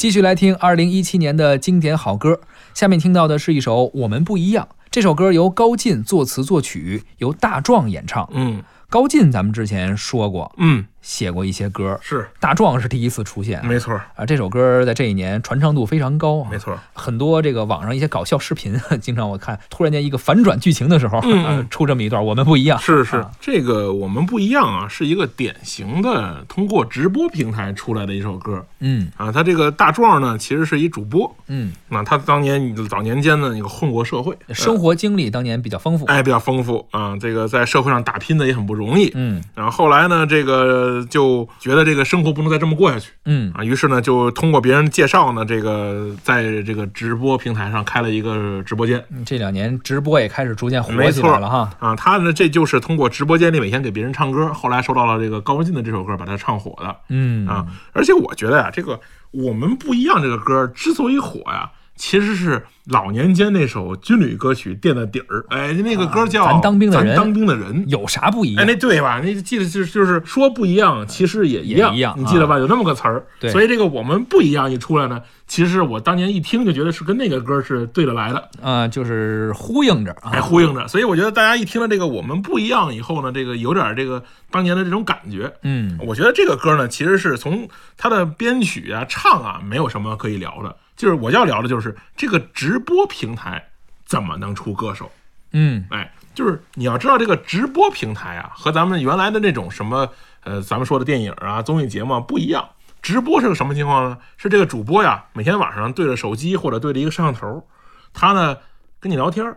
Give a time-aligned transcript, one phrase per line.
[0.00, 2.40] 继续来听二零一七年的经典好歌，
[2.72, 4.66] 下面听到的是一首《我们不一样》。
[4.90, 8.26] 这首歌由高进作词作曲，由大壮演唱。
[8.32, 13.64] 嗯高进咱们之前说过，嗯，写过一些歌，是大壮是第一次出现。
[13.64, 16.78] 没错啊，这首歌在这一年传唱度非常高啊，没错。
[16.92, 22.78] 很多这个网上一些搞笑视频， 经常我看，突然间一个反转剧情的时候， 嗯呃出这么一段，我们不一样。
[22.78, 29.32] 是是啊，这个我们不一样啊，是一个典型的通过直播平台出来的一首歌嗯啊。
[29.32, 36.04] 他这个大壮呢，其实是一主播，嗯，那他当年早年间呢，那个混过社会，生活经历当年比较丰富。
[36.06, 37.16] 哎比较丰富啊。
[37.18, 39.10] 这个在社会上打拼的也很不容易。
[39.14, 49.04] 嗯然后后来呢，这个就觉得这个生活不能再这么过下去嗯啊，于是呢，就通过别人介绍呢，这个在这个直播平台上开了一个直播间。
[49.24, 51.70] 这两年直播也开始逐渐火起来了哈。
[51.78, 57.66] 啊，他呢，这就是通过直播间里每天给别人唱歌，后来收到了这个高进的这首歌，把他唱火的嗯啊。
[57.92, 58.98] 而且我觉得呀、这个
[59.30, 65.44] 我们不一样这个歌之所以火呀、其实是老年间那首军旅歌曲垫的底儿。
[65.50, 67.84] 哎，那个歌叫《啊咱当兵的人咱当兵的人。
[67.88, 68.72] 有啥不一样哎，样？
[68.72, 69.20] 那对吧？
[69.22, 72.58] 那记得就是就是说不一样，其实也一样，也一样你记得吧？
[72.58, 73.22] 有那么个词儿。
[73.38, 78.48] 对所以这个我们不一样一出来呢，其实我当年一听就觉得是跟那个歌是对着来的。
[78.62, 80.40] 啊，就是呼应着哎，啊。
[80.40, 80.88] 呼应着。
[80.88, 85.52] 所以我觉得大家一听了这个我们不一样以后呢，这个有点这个当年的这种感觉。
[85.64, 90.74] 嗯我觉得这个歌呢，其实是从它的编曲啊、唱啊，没有什么可以聊的。
[91.00, 93.70] 就是我要聊的就是这个直播平台
[94.04, 95.10] 怎么能出歌手？
[95.52, 100.06] 嗯哎，就是你要知道这个直播平台啊，和咱们原来的那种什么
[100.44, 102.68] 呃，咱们说的电影啊、综艺节目啊不一样。
[103.00, 104.18] 直播是个什么情况呢？
[104.36, 107.66] 是这个主播呀，每天晚上对着手机或者对着一个摄像头，
[108.12, 108.58] 他呢
[109.00, 109.56] 跟你聊天儿，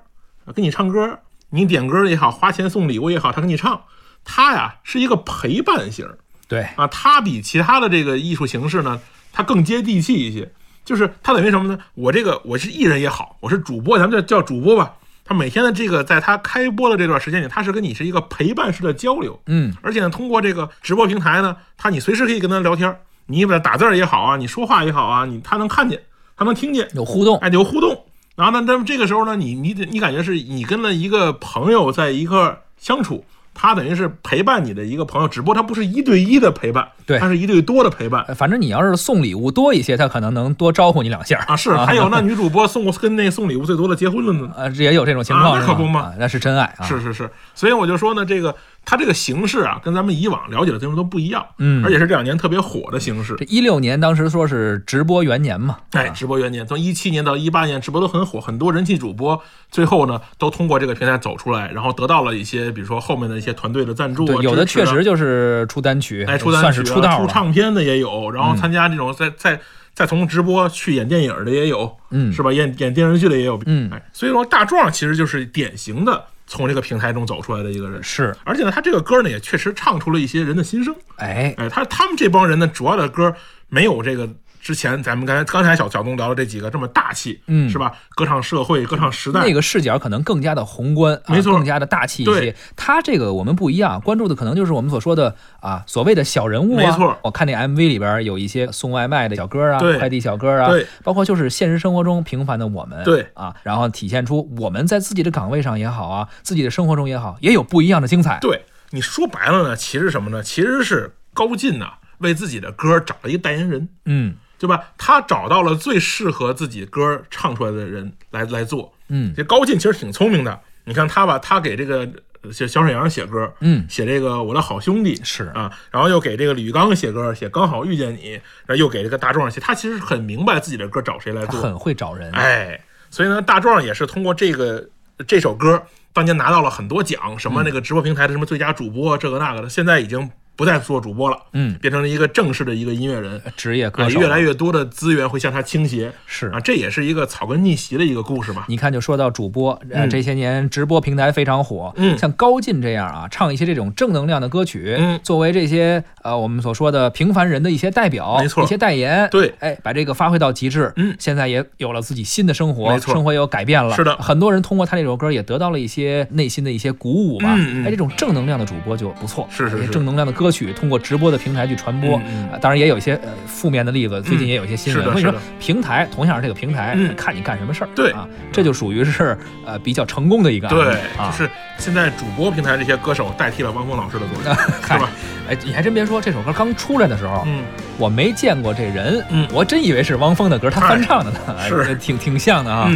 [0.56, 3.82] 跟你唱歌，你点歌也好，花钱送礼物也好，他跟你唱，
[4.24, 9.02] 他呀是一个陪伴型儿对，啊，他比其他的这个艺术形式呢，
[9.34, 10.54] 他更接地气一些。
[10.86, 11.80] 就是他等于什么呢？
[11.96, 14.94] 我这个我是艺人也好，我是主播，咱们叫叫主播吧。
[15.26, 22.94] 他每天的这个，在他开播的这段时间里，他是跟你是一个陪伴式的交流，嗯而且呢，通过这个直播平台呢，他你随时可以跟他聊天，
[23.28, 26.02] 你把打字儿也好啊，你说话也好啊，你他能看见，
[26.36, 27.38] 他能听见，有互动。
[27.38, 28.06] 哎，有互动。
[28.36, 38.24] 然后呢，那么这个时候呢，你你你感觉是你跟了一个朋友在一块儿相处，他等于是陪伴你的一个朋友，只不过他不是一对一的陪伴，对他是一对多的陪伴。
[38.28, 44.52] 呃反正你要是送礼物多一些，他可能能多招呼你两下啊，是，还有那女主播送过跟那送礼物最多的结婚了呢。
[44.56, 46.84] 啊，也有这种情况，那可不嘛啊那是真爱啊。
[46.84, 48.56] 是是是，所以我就说呢，这个
[48.86, 51.84] 它这个形式啊，跟咱们以往了解的节目都不一样，嗯。
[51.86, 53.36] 而且是这两年特别火的形式。
[53.38, 53.46] 这。
[53.46, 67.28] 一六年当时说是直播元年嘛，哎，直播元年，从一七年到一八年，直播都很火，很多人气主播最后呢都通过这个平台走出来，然后得到了一些，比如说后面的一些团队的赞助啊，对，有的确实就是出单曲，哎出单曲、啊、算是出道出。
[67.28, 69.60] 唱片的也有，然后参加这种再再
[69.94, 72.34] 再从直播去演电影的也有，嗯。
[72.34, 72.52] 是吧？
[72.52, 73.90] 演演电视剧的也有，嗯。
[73.92, 80.96] 哎，所以说大壮其实就是典型的从这个平台中走出来的一个人，是，而且呢，他这个歌呢也确实唱出了一些人的心声。
[81.16, 83.34] 哎，哎，他他们这帮人呢，主要的歌
[83.70, 84.30] 没有这个
[84.64, 87.92] 之前咱们刚才刚才小小东聊的这几个这么大气，嗯是吧？
[88.16, 92.56] 歌唱社会，歌唱时代，那个视角可能更加的宏观，啊没错更加的大气一些。
[92.78, 96.86] 他这个我们不一样，关注的可能就是我们所说的啊，所谓的小人物啊。
[96.86, 108.40] 没错我看那 MV 里边有一些送外卖的小哥啊，快递小哥啊，对，包括就是现实生活中平凡的我们，对啊，然后体现出我们在自己的岗位上也好啊，自己的生活中也好，也有不一样的精彩。
[108.40, 110.42] 对，你说白了呢，其实什么呢？
[110.42, 114.82] 其实是高进呐、为自己的歌找了一个代言人，嗯对吧？
[114.98, 118.94] 他找到了最适合自己歌唱出来的人来来做。
[119.10, 122.08] 嗯这高进其实挺聪明的，你看他吧，他给这个
[122.50, 128.32] 写小小沈阳写歌，嗯，写这个我的好兄弟是啊，然后又给这个李玉刚写歌，写刚好遇见你，
[128.66, 132.32] 然后又给这个大壮写，他其实很明白自己的歌找谁来做，很会找人。
[132.32, 134.88] 哎，所以呢，大壮也是通过这个
[135.28, 135.84] 这首歌，
[136.14, 143.42] 当年拿到了很多奖，什么那个直播平台的什么最佳主播，这个那个的，现在已经不再做主播了，嗯，变成了一个正式的一个音乐人。
[143.56, 146.48] 职业歌啊，手越来越多的资源会向他倾斜，是。
[146.50, 148.66] 啊，这也是一个草根逆袭的一个故事嘛。
[148.68, 149.80] 你看，就说到主播，
[150.10, 152.18] 这些年直播平台非常火，嗯。
[152.18, 155.20] 像高进这样啊，唱一些这种正能量的歌曲，嗯。
[155.24, 158.64] 作为这些呃我们所说的平凡人的一些代表，没错。
[158.64, 159.54] 一些代言，对。
[159.60, 161.16] 哎，把这个发挥到极致，嗯。
[161.18, 163.14] 现在也有了自己新的生活，没错。
[163.14, 164.16] 生活也有改变了，是的。
[164.18, 167.86] 很多人通过他这首歌也得到了一些内心的一些鼓舞吧，嗯嗯。
[167.86, 169.88] 哎，这种正能量的主播就不错，是是是。
[169.88, 172.22] 正能量的歌曲通过直播的平台去传播，
[172.62, 177.14] 当然也有一些呃负面的例子，最近也有一些新闻，我跟你说平台同样是这个平台，嗯。
[177.16, 178.12] 看你干什么事儿，对。
[178.12, 185.10] 啊，这就属于是呃比较成功的一个案例对，啊，就是现在主播平台这些歌手代替了汪峰老师的作用， 嗨是吧？
[185.50, 187.64] 哎，你还真别说，这首歌刚出来的时候，嗯，
[187.98, 189.48] 我没见过这人，嗯。
[189.54, 192.92] 我真以为是汪峰的歌，他翻唱的呢，哎是 挺挺像的啊。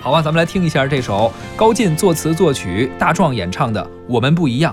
[0.00, 4.72] 好吧，咱们来听一下这首高进作词作曲、大壮演唱的《我们不一样》。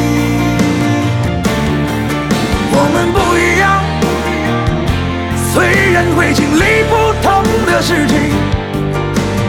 [7.81, 8.15] 事情，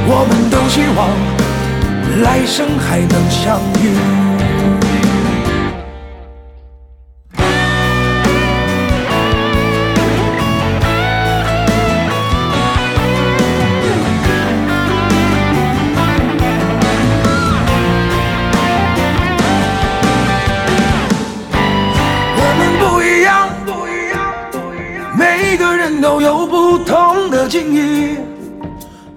[0.07, 3.93] 我们都希望来生还能相遇。
[25.15, 28.17] 每个人都有不同的境遇，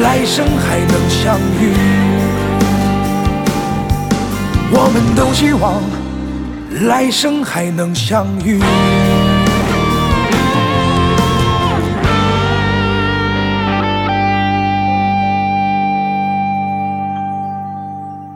[0.00, 1.72] 来生还能相遇。
[4.72, 5.80] 我们都希望
[6.88, 8.60] 来生还能相遇。